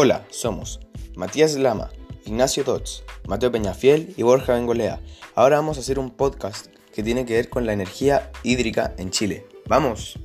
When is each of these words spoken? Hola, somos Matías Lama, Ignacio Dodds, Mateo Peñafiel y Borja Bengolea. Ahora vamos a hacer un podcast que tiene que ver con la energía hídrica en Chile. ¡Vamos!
Hola, 0.00 0.24
somos 0.30 0.78
Matías 1.16 1.56
Lama, 1.56 1.90
Ignacio 2.24 2.62
Dodds, 2.62 3.02
Mateo 3.26 3.50
Peñafiel 3.50 4.14
y 4.16 4.22
Borja 4.22 4.54
Bengolea. 4.54 5.00
Ahora 5.34 5.56
vamos 5.56 5.76
a 5.76 5.80
hacer 5.80 5.98
un 5.98 6.12
podcast 6.12 6.68
que 6.94 7.02
tiene 7.02 7.26
que 7.26 7.34
ver 7.34 7.48
con 7.48 7.66
la 7.66 7.72
energía 7.72 8.30
hídrica 8.44 8.94
en 8.96 9.10
Chile. 9.10 9.48
¡Vamos! 9.66 10.16